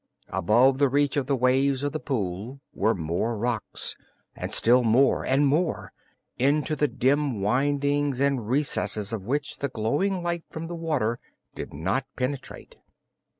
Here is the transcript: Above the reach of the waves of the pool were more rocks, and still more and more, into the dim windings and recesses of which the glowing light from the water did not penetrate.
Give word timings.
Above 0.29 0.79
the 0.79 0.89
reach 0.89 1.15
of 1.15 1.27
the 1.27 1.35
waves 1.35 1.83
of 1.83 1.91
the 1.91 1.99
pool 1.99 2.59
were 2.73 2.95
more 2.95 3.37
rocks, 3.37 3.95
and 4.35 4.51
still 4.51 4.81
more 4.83 5.23
and 5.23 5.45
more, 5.45 5.91
into 6.39 6.75
the 6.75 6.87
dim 6.87 7.39
windings 7.39 8.19
and 8.19 8.49
recesses 8.49 9.13
of 9.13 9.21
which 9.27 9.59
the 9.59 9.69
glowing 9.69 10.23
light 10.23 10.43
from 10.49 10.65
the 10.65 10.73
water 10.73 11.19
did 11.53 11.71
not 11.71 12.07
penetrate. 12.15 12.77